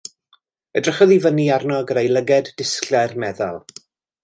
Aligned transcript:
Edrychodd 0.79 1.13
i 1.15 1.17
fyny 1.25 1.45
arno 1.57 1.77
gyda'i 1.91 2.11
lygad 2.15 2.51
disglair 2.63 3.15
meddal. 3.27 3.63